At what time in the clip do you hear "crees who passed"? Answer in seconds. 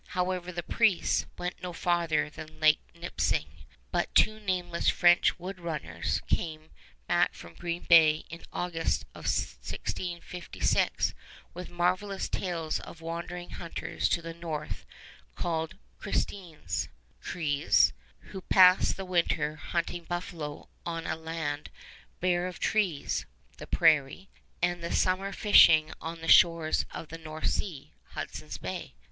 17.21-18.97